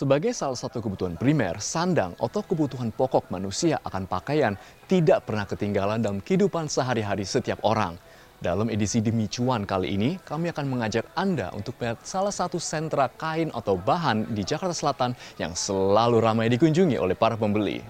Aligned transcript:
Sebagai 0.00 0.32
salah 0.32 0.56
satu 0.56 0.80
kebutuhan 0.80 1.20
primer, 1.20 1.60
sandang 1.60 2.16
atau 2.16 2.40
kebutuhan 2.40 2.88
pokok 2.88 3.28
manusia 3.28 3.76
akan 3.84 4.08
pakaian 4.08 4.56
tidak 4.88 5.28
pernah 5.28 5.44
ketinggalan 5.44 6.00
dalam 6.00 6.24
kehidupan 6.24 6.72
sehari-hari 6.72 7.28
setiap 7.28 7.60
orang. 7.68 8.00
Dalam 8.40 8.72
edisi 8.72 9.04
Demi 9.04 9.28
Cuan 9.28 9.68
kali 9.68 10.00
ini, 10.00 10.16
kami 10.24 10.48
akan 10.56 10.72
mengajak 10.72 11.04
Anda 11.12 11.52
untuk 11.52 11.76
melihat 11.76 12.00
salah 12.00 12.32
satu 12.32 12.56
sentra 12.56 13.12
kain 13.12 13.52
atau 13.52 13.76
bahan 13.76 14.32
di 14.32 14.40
Jakarta 14.40 14.72
Selatan 14.72 15.12
yang 15.36 15.52
selalu 15.52 16.24
ramai 16.24 16.48
dikunjungi 16.48 16.96
oleh 16.96 17.12
para 17.12 17.36
pembeli. 17.36 17.84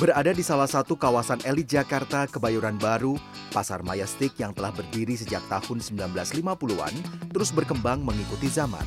Berada 0.00 0.32
di 0.32 0.40
salah 0.40 0.64
satu 0.64 0.96
kawasan 0.96 1.44
elit 1.44 1.76
Jakarta, 1.76 2.24
Kebayoran 2.24 2.80
Baru, 2.80 3.20
Pasar 3.52 3.84
Mayastik 3.84 4.32
yang 4.40 4.56
telah 4.56 4.72
berdiri 4.72 5.12
sejak 5.12 5.44
tahun 5.52 5.84
1950-an 5.84 6.94
terus 7.28 7.52
berkembang 7.52 8.00
mengikuti 8.00 8.48
zaman. 8.48 8.80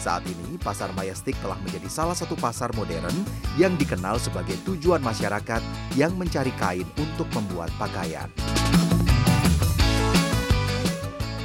Saat 0.00 0.24
ini, 0.24 0.56
Pasar 0.56 0.96
Mayastik 0.96 1.36
telah 1.44 1.60
menjadi 1.60 1.84
salah 1.92 2.16
satu 2.16 2.40
pasar 2.40 2.72
modern 2.72 3.12
yang 3.60 3.76
dikenal 3.76 4.16
sebagai 4.16 4.56
tujuan 4.64 5.04
masyarakat 5.04 5.60
yang 5.92 6.16
mencari 6.16 6.56
kain 6.56 6.88
untuk 6.96 7.28
membuat 7.36 7.68
pakaian. 7.76 8.32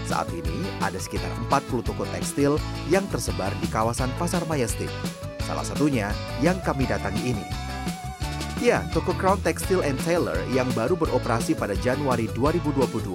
Saat 0.08 0.32
ini, 0.32 0.72
ada 0.80 0.96
sekitar 0.96 1.36
40 1.52 1.84
toko 1.84 2.08
tekstil 2.16 2.56
yang 2.88 3.04
tersebar 3.12 3.52
di 3.60 3.68
kawasan 3.68 4.08
Pasar 4.16 4.48
Mayastik. 4.48 4.88
Salah 5.44 5.68
satunya 5.68 6.16
yang 6.40 6.64
kami 6.64 6.88
datangi 6.88 7.36
ini. 7.36 7.65
Ya, 8.66 8.82
toko 8.90 9.14
Crown 9.14 9.38
Textile 9.46 9.86
and 9.86 9.94
Tailor 10.02 10.42
yang 10.50 10.66
baru 10.74 10.98
beroperasi 10.98 11.54
pada 11.54 11.78
Januari 11.78 12.26
2022. 12.34 13.14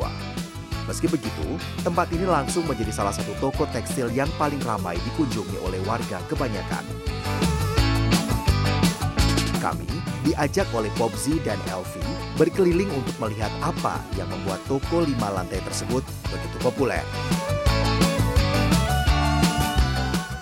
Meski 0.87 1.11
begitu, 1.11 1.59
tempat 1.83 2.07
ini 2.15 2.23
langsung 2.23 2.63
menjadi 2.71 2.95
salah 2.95 3.11
satu 3.11 3.35
toko 3.43 3.67
tekstil 3.75 4.15
yang 4.15 4.31
paling 4.39 4.63
ramai 4.63 4.95
dikunjungi 5.11 5.59
oleh 5.67 5.83
warga 5.91 6.23
kebanyakan. 6.31 6.87
Kami 9.59 9.91
diajak 10.23 10.71
oleh 10.71 10.87
Popzi 10.95 11.43
dan 11.43 11.59
Elvi 11.67 11.99
berkeliling 12.39 12.95
untuk 12.95 13.19
melihat 13.19 13.51
apa 13.59 13.99
yang 14.15 14.31
membuat 14.31 14.63
toko 14.71 15.03
lima 15.03 15.35
lantai 15.35 15.59
tersebut 15.67 16.07
begitu 16.31 16.57
populer. 16.63 17.03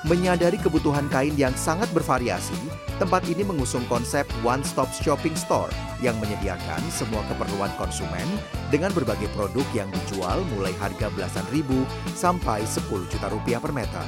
Menyadari 0.05 0.61
kebutuhan 0.61 1.09
kain 1.09 1.33
yang 1.41 1.57
sangat 1.57 1.89
bervariasi, 1.97 2.68
tempat 2.99 3.23
ini 3.31 3.47
mengusung 3.47 3.87
konsep 3.87 4.27
One 4.43 4.67
Stop 4.67 4.91
Shopping 4.91 5.39
Store 5.39 5.71
yang 6.03 6.19
menyediakan 6.19 6.83
semua 6.91 7.23
keperluan 7.31 7.71
konsumen 7.79 8.27
dengan 8.75 8.91
berbagai 8.91 9.31
produk 9.39 9.63
yang 9.71 9.87
dijual 9.95 10.43
mulai 10.59 10.75
harga 10.83 11.07
belasan 11.15 11.47
ribu 11.55 11.87
sampai 12.19 12.67
10 12.67 12.85
juta 13.07 13.31
rupiah 13.31 13.63
per 13.63 13.71
meter. 13.71 14.03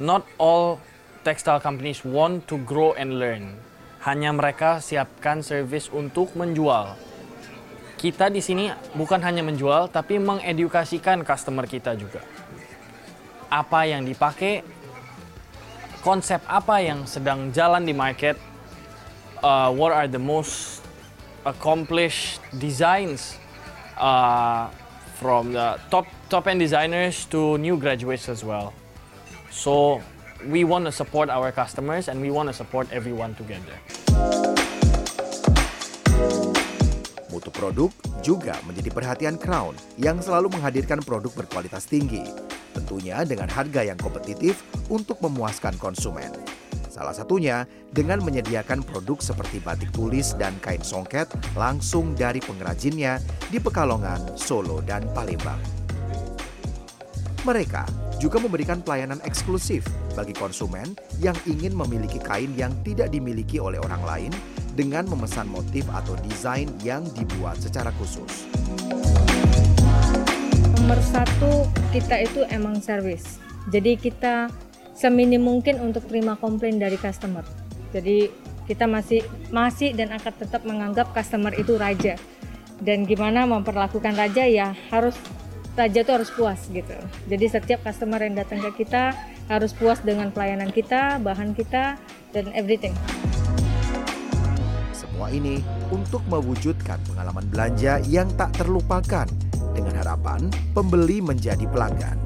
Not 0.00 0.24
all 0.40 0.80
textile 1.20 1.60
companies 1.60 2.00
want 2.00 2.48
to 2.48 2.56
grow 2.64 2.96
and 2.96 3.20
learn. 3.20 3.60
Hanya 4.08 4.32
mereka 4.32 4.80
siapkan 4.80 5.44
service 5.44 5.92
untuk 5.92 6.32
menjual 6.32 6.96
kita 7.98 8.30
di 8.30 8.38
sini 8.38 8.70
bukan 8.94 9.18
hanya 9.26 9.42
menjual, 9.42 9.90
tapi 9.90 10.22
mengedukasikan 10.22 11.26
customer 11.26 11.66
kita 11.66 11.98
juga. 11.98 12.22
Apa 13.50 13.90
yang 13.90 14.06
dipakai, 14.06 14.62
konsep 16.08 16.40
apa 16.48 16.80
yang 16.80 17.04
sedang 17.04 17.52
jalan 17.52 17.84
di 17.84 17.92
market, 17.92 18.40
uh, 19.44 19.68
what 19.68 19.92
are 19.92 20.08
the 20.08 20.16
most 20.16 20.80
accomplished 21.44 22.40
designs 22.56 23.36
uh, 24.00 24.72
from 25.20 25.52
the 25.52 25.76
top 25.92 26.08
top 26.32 26.48
end 26.48 26.64
designers 26.64 27.28
to 27.28 27.60
new 27.60 27.76
graduates 27.76 28.32
as 28.32 28.40
well. 28.40 28.72
So 29.52 30.00
we 30.48 30.64
want 30.64 30.88
to 30.88 30.92
support 30.96 31.28
our 31.28 31.52
customers 31.52 32.08
and 32.08 32.24
we 32.24 32.32
want 32.32 32.48
to 32.48 32.56
support 32.56 32.88
everyone 32.88 33.36
together. 33.36 33.76
Mutu 37.28 37.52
produk 37.52 37.92
juga 38.24 38.56
menjadi 38.64 38.88
perhatian 38.88 39.36
Crown 39.36 39.76
yang 40.00 40.24
selalu 40.24 40.56
menghadirkan 40.56 41.04
produk 41.04 41.44
berkualitas 41.44 41.84
tinggi, 41.84 42.24
tentunya 42.78 43.26
dengan 43.26 43.50
harga 43.50 43.82
yang 43.82 43.98
kompetitif 43.98 44.62
untuk 44.86 45.18
memuaskan 45.18 45.74
konsumen. 45.82 46.30
Salah 46.86 47.14
satunya 47.14 47.62
dengan 47.94 48.18
menyediakan 48.22 48.82
produk 48.82 49.22
seperti 49.22 49.62
batik 49.62 49.94
tulis 49.94 50.34
dan 50.34 50.54
kain 50.58 50.82
songket 50.82 51.30
langsung 51.54 52.14
dari 52.18 52.42
pengrajinnya 52.42 53.22
di 53.50 53.62
Pekalongan, 53.62 54.34
Solo, 54.34 54.82
dan 54.82 55.06
Palembang. 55.14 55.62
Mereka 57.46 57.86
juga 58.18 58.42
memberikan 58.42 58.82
pelayanan 58.82 59.22
eksklusif 59.22 59.86
bagi 60.18 60.34
konsumen 60.34 60.98
yang 61.22 61.38
ingin 61.46 61.70
memiliki 61.70 62.18
kain 62.18 62.50
yang 62.58 62.74
tidak 62.82 63.14
dimiliki 63.14 63.62
oleh 63.62 63.78
orang 63.78 64.02
lain 64.02 64.32
dengan 64.74 65.06
memesan 65.06 65.46
motif 65.46 65.86
atau 65.94 66.18
desain 66.26 66.66
yang 66.82 67.06
dibuat 67.14 67.62
secara 67.62 67.94
khusus. 67.94 68.50
Nomor 70.88 71.04
satu, 71.04 71.68
kita 71.92 72.16
itu 72.16 72.48
emang 72.48 72.80
service. 72.80 73.36
Jadi 73.68 74.00
kita 74.00 74.48
seminim 74.96 75.36
mungkin 75.36 75.84
untuk 75.84 76.08
terima 76.08 76.32
komplain 76.40 76.80
dari 76.80 76.96
customer. 76.96 77.44
Jadi 77.92 78.32
kita 78.64 78.88
masih 78.88 79.20
masih 79.52 79.92
dan 79.92 80.16
akan 80.16 80.32
tetap 80.32 80.64
menganggap 80.64 81.12
customer 81.12 81.52
itu 81.60 81.76
raja. 81.76 82.16
Dan 82.80 83.04
gimana 83.04 83.44
memperlakukan 83.44 84.16
raja 84.16 84.48
ya 84.48 84.72
harus 84.88 85.12
raja 85.76 86.00
itu 86.00 86.08
harus 86.08 86.32
puas 86.32 86.56
gitu. 86.72 86.96
Jadi 87.28 87.44
setiap 87.52 87.84
customer 87.84 88.24
yang 88.24 88.40
datang 88.40 88.64
ke 88.64 88.88
kita 88.88 89.12
harus 89.52 89.76
puas 89.76 90.00
dengan 90.00 90.32
pelayanan 90.32 90.72
kita, 90.72 91.20
bahan 91.20 91.52
kita, 91.52 92.00
dan 92.32 92.48
everything. 92.56 92.96
Semua 94.96 95.28
ini 95.28 95.60
untuk 95.92 96.24
mewujudkan 96.32 96.96
pengalaman 97.12 97.44
belanja 97.52 98.00
yang 98.08 98.32
tak 98.40 98.56
terlupakan 98.56 99.28
dengan 99.78 99.94
harapan 100.02 100.50
pembeli 100.74 101.22
menjadi 101.22 101.62
pelanggan. 101.70 102.18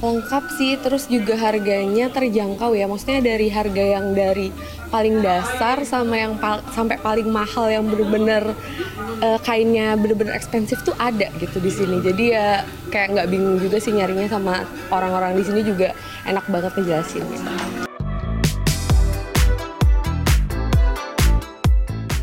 Lengkap 0.00 0.44
sih, 0.56 0.80
terus 0.80 1.10
juga 1.10 1.36
harganya 1.36 2.08
terjangkau 2.08 2.72
ya. 2.72 2.88
Maksudnya 2.88 3.20
dari 3.20 3.52
harga 3.52 4.00
yang 4.00 4.16
dari 4.16 4.48
paling 4.88 5.20
dasar 5.20 5.84
sama 5.84 6.16
yang 6.16 6.40
pal 6.40 6.64
sampai 6.72 6.96
paling 6.96 7.28
mahal 7.28 7.68
yang 7.68 7.84
bener-bener 7.84 8.56
uh, 9.20 9.38
kainnya 9.44 9.94
bener-bener 10.00 10.32
ekspensif 10.32 10.80
tuh 10.88 10.96
ada 10.96 11.28
gitu 11.36 11.60
di 11.60 11.68
sini. 11.68 12.00
Jadi 12.00 12.32
ya 12.32 12.64
kayak 12.88 13.12
nggak 13.12 13.28
bingung 13.28 13.60
juga 13.60 13.76
sih 13.76 13.92
nyarinya 13.92 14.24
sama 14.32 14.64
orang-orang 14.88 15.36
di 15.36 15.44
sini 15.44 15.60
juga 15.60 15.92
enak 16.24 16.48
banget 16.48 16.72
ngejelasin. 16.80 17.20
Gitu. 17.20 17.50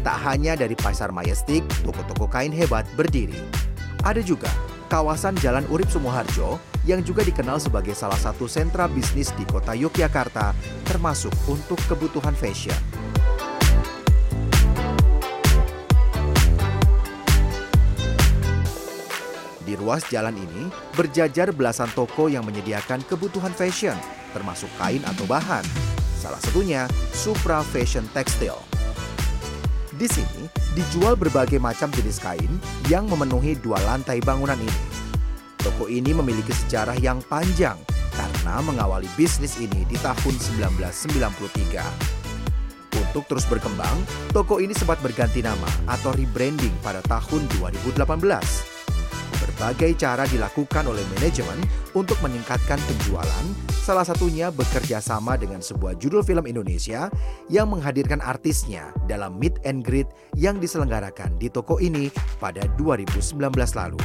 Tak 0.01 0.17
hanya 0.23 0.55
dari 0.55 0.73
Pasar 0.73 1.11
Majestic, 1.11 1.67
toko-toko 1.83 2.31
kain 2.31 2.55
hebat 2.55 2.87
berdiri. 2.95 3.66
Ada 4.07 4.23
juga 4.23 4.47
kawasan 4.87 5.35
Jalan 5.43 5.67
Urip 5.67 5.91
Sumoharjo 5.91 6.63
yang 6.87 7.03
juga 7.03 7.27
dikenal 7.27 7.59
sebagai 7.59 7.91
salah 7.91 8.15
satu 8.15 8.47
sentra 8.47 8.87
bisnis 8.87 9.35
di 9.35 9.43
kota 9.43 9.75
Yogyakarta, 9.75 10.55
termasuk 10.87 11.35
untuk 11.51 11.75
kebutuhan 11.91 12.31
fashion. 12.31 12.79
Di 19.67 19.75
ruas 19.75 20.07
jalan 20.07 20.39
ini 20.39 20.71
berjajar 20.95 21.51
belasan 21.51 21.91
toko 21.91 22.31
yang 22.31 22.47
menyediakan 22.47 23.03
kebutuhan 23.03 23.51
fashion, 23.51 23.99
termasuk 24.31 24.71
kain 24.79 25.03
atau 25.03 25.27
bahan. 25.27 25.67
Salah 26.15 26.39
satunya 26.39 26.87
Supra 27.11 27.59
Fashion 27.59 28.07
Textile. 28.15 28.63
Di 29.99 30.07
sini 30.07 30.66
dijual 30.77 31.17
berbagai 31.17 31.57
macam 31.57 31.89
jenis 31.89 32.21
kain 32.21 32.61
yang 32.85 33.09
memenuhi 33.09 33.57
dua 33.57 33.81
lantai 33.81 34.21
bangunan 34.21 34.61
ini. 34.61 34.85
Toko 35.57 35.89
ini 35.89 36.13
memiliki 36.13 36.53
sejarah 36.53 36.93
yang 37.01 37.17
panjang 37.25 37.81
karena 38.13 38.61
mengawali 38.61 39.09
bisnis 39.17 39.57
ini 39.57 39.89
di 39.89 39.97
tahun 39.97 40.37
1993. 40.37 41.81
Untuk 42.97 43.25
terus 43.25 43.49
berkembang, 43.49 43.97
toko 44.29 44.61
ini 44.61 44.77
sempat 44.77 45.01
berganti 45.01 45.41
nama 45.41 45.65
atau 45.89 46.13
rebranding 46.13 46.73
pada 46.85 47.01
tahun 47.09 47.49
2018. 47.57 47.97
Berbagai 49.37 49.91
cara 49.97 50.29
dilakukan 50.29 50.85
oleh 50.85 51.01
manajemen 51.17 51.57
untuk 51.97 52.21
meningkatkan 52.21 52.77
penjualan, 52.85 53.45
salah 53.87 54.03
satunya 54.03 54.51
bekerja 54.51 54.99
sama 54.99 55.39
dengan 55.39 55.63
sebuah 55.63 55.95
judul 55.95 56.19
film 56.19 56.43
Indonesia 56.43 57.07
yang 57.47 57.71
menghadirkan 57.71 58.19
artisnya 58.19 58.91
dalam 59.07 59.39
meet 59.39 59.55
and 59.63 59.87
greet 59.87 60.11
yang 60.35 60.59
diselenggarakan 60.59 61.39
di 61.39 61.47
toko 61.47 61.79
ini 61.79 62.11
pada 62.35 62.67
2019 62.75 63.31
lalu. 63.79 63.95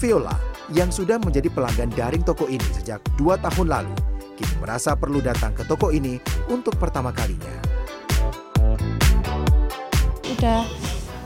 Viola 0.00 0.32
yang 0.72 0.88
sudah 0.88 1.20
menjadi 1.20 1.52
pelanggan 1.52 1.92
daring 1.92 2.24
toko 2.24 2.48
ini 2.48 2.64
sejak 2.72 3.04
dua 3.20 3.36
tahun 3.36 3.68
lalu, 3.68 3.92
kini 4.40 4.56
merasa 4.56 4.96
perlu 4.96 5.20
datang 5.20 5.52
ke 5.52 5.60
toko 5.68 5.92
ini 5.92 6.16
untuk 6.48 6.72
pertama 6.80 7.12
kalinya. 7.12 7.52
Udah 10.24 10.64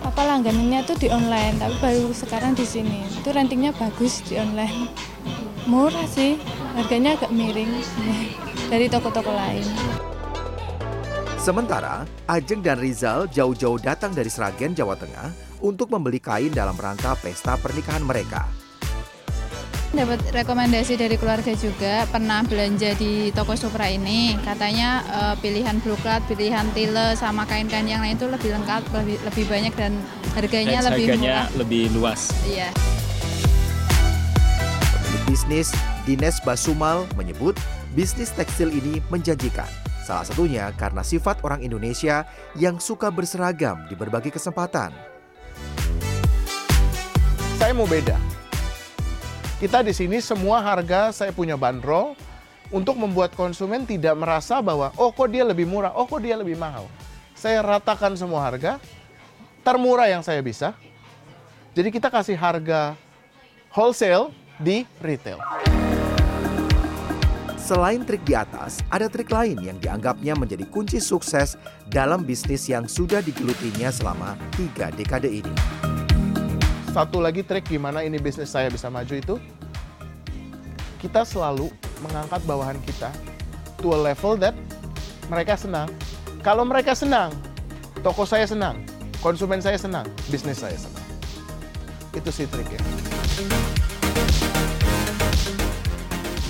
apa 0.02 0.22
langganannya 0.26 0.82
tuh 0.90 0.98
di 0.98 1.06
online 1.06 1.54
tapi 1.62 1.76
baru 1.78 2.10
sekarang 2.10 2.58
di 2.58 2.66
sini 2.66 3.06
itu 3.06 3.30
rentingnya 3.30 3.70
bagus 3.78 4.24
di 4.26 4.40
online 4.40 5.09
murah 5.70 6.06
sih 6.10 6.34
harganya 6.74 7.14
agak 7.14 7.30
miring 7.30 7.70
dari 8.74 8.90
toko-toko 8.90 9.30
lain 9.30 9.62
Sementara, 11.40 12.04
Ajeng 12.28 12.60
dan 12.60 12.76
Rizal 12.76 13.24
jauh-jauh 13.32 13.80
datang 13.80 14.12
dari 14.12 14.28
Sragen, 14.28 14.76
Jawa 14.76 14.92
Tengah 14.92 15.32
untuk 15.64 15.88
membeli 15.88 16.20
kain 16.20 16.52
dalam 16.52 16.76
rangka 16.76 17.16
pesta 17.16 17.56
pernikahan 17.56 18.04
mereka. 18.04 18.44
Dapat 19.90 20.20
rekomendasi 20.36 21.00
dari 21.00 21.16
keluarga 21.16 21.56
juga, 21.56 22.04
pernah 22.12 22.44
belanja 22.44 22.92
di 22.92 23.32
toko 23.32 23.56
Supra 23.56 23.88
ini. 23.88 24.36
Katanya 24.44 25.00
eh, 25.00 25.34
pilihan 25.40 25.80
broklat, 25.80 26.20
pilihan 26.28 26.68
tile, 26.76 27.16
sama 27.16 27.48
kain-kain 27.48 27.88
yang 27.88 28.04
lain 28.04 28.20
itu 28.20 28.28
lebih 28.28 28.60
lengkap, 28.60 28.82
lebih, 29.00 29.16
lebih 29.24 29.44
banyak 29.48 29.72
dan 29.80 29.96
harganya 30.36 30.84
Dan 30.84 30.92
lebih 30.92 31.04
harganya 31.08 31.36
murah. 31.48 31.56
lebih 31.56 31.82
luas. 31.96 32.36
Iya. 32.44 32.68
Bisnis, 35.30 35.70
Dines 36.02 36.42
Basumal, 36.42 37.06
menyebut 37.14 37.54
bisnis 37.94 38.34
tekstil 38.34 38.66
ini 38.66 38.98
menjanjikan. 39.14 39.70
Salah 40.02 40.26
satunya 40.26 40.74
karena 40.74 41.06
sifat 41.06 41.38
orang 41.46 41.62
Indonesia 41.62 42.26
yang 42.58 42.82
suka 42.82 43.14
berseragam 43.14 43.78
di 43.86 43.94
berbagai 43.94 44.34
kesempatan. 44.34 44.90
saya 47.62 47.70
mau 47.70 47.86
beda. 47.86 48.18
Kita 49.62 49.86
di 49.86 49.94
sini 49.94 50.18
semua 50.18 50.66
harga 50.66 51.14
saya 51.14 51.30
punya 51.30 51.54
bandrol 51.54 52.18
untuk 52.74 52.98
membuat 52.98 53.30
konsumen 53.38 53.86
tidak 53.86 54.18
merasa 54.18 54.58
bahwa 54.58 54.90
oh 54.98 55.14
kok 55.14 55.30
dia 55.30 55.46
lebih 55.46 55.62
murah, 55.62 55.94
oh 55.94 56.10
kok 56.10 56.26
dia 56.26 56.34
lebih 56.34 56.58
mahal. 56.58 56.90
Saya 57.38 57.62
ratakan 57.62 58.18
semua 58.18 58.42
harga 58.42 58.82
termurah 59.62 60.10
yang 60.10 60.26
saya 60.26 60.42
bisa. 60.42 60.74
Jadi 61.70 61.94
kita 61.94 62.10
kasih 62.10 62.34
harga 62.34 62.98
wholesale 63.70 64.34
di 64.60 64.84
retail. 65.00 65.40
Selain 67.56 68.02
trik 68.02 68.26
di 68.26 68.34
atas, 68.34 68.82
ada 68.90 69.06
trik 69.06 69.30
lain 69.30 69.54
yang 69.62 69.78
dianggapnya 69.78 70.34
menjadi 70.34 70.66
kunci 70.66 70.98
sukses 70.98 71.54
dalam 71.86 72.26
bisnis 72.26 72.66
yang 72.66 72.90
sudah 72.90 73.22
digelutinya 73.22 73.94
selama 73.94 74.34
tiga 74.58 74.90
dekade 74.90 75.30
ini. 75.30 75.54
Satu 76.90 77.22
lagi 77.22 77.46
trik 77.46 77.70
gimana 77.70 78.02
ini 78.02 78.18
bisnis 78.18 78.50
saya 78.50 78.66
bisa 78.66 78.90
maju 78.90 79.14
itu, 79.14 79.38
kita 80.98 81.22
selalu 81.22 81.70
mengangkat 82.02 82.42
bawahan 82.42 82.74
kita 82.82 83.14
to 83.78 83.94
a 83.94 83.98
level 83.98 84.34
that 84.34 84.52
mereka 85.30 85.54
senang. 85.54 85.86
Kalau 86.42 86.66
mereka 86.66 86.90
senang, 86.98 87.30
toko 88.02 88.26
saya 88.26 88.50
senang, 88.50 88.82
konsumen 89.22 89.62
saya 89.62 89.78
senang, 89.78 90.10
bisnis 90.26 90.58
saya 90.58 90.74
senang. 90.74 91.09
Itu 92.10 92.30
sih 92.34 92.46
triknya. 92.50 92.82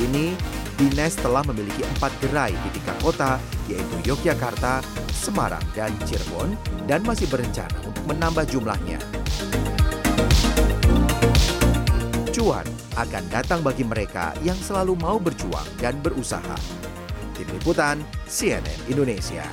Kini, 0.01 0.33
Dines 0.81 1.12
telah 1.21 1.45
memiliki 1.45 1.85
empat 1.85 2.09
gerai 2.25 2.57
di 2.57 2.81
tiga 2.81 2.97
kota, 3.05 3.37
yaitu 3.69 3.97
Yogyakarta, 4.09 4.81
Semarang, 5.12 5.61
dan 5.77 5.93
Cirebon, 6.09 6.57
dan 6.89 7.05
masih 7.05 7.29
berencana 7.29 7.77
untuk 7.85 8.05
menambah 8.09 8.49
jumlahnya. 8.49 8.97
Cuan 12.33 12.65
akan 12.97 13.25
datang 13.29 13.61
bagi 13.61 13.85
mereka 13.85 14.33
yang 14.41 14.57
selalu 14.57 14.97
mau 14.97 15.21
berjuang 15.21 15.69
dan 15.77 16.01
berusaha. 16.01 16.57
Tim 17.37 17.49
Liputan 17.53 18.01
CNN 18.25 18.89
Indonesia. 18.89 19.45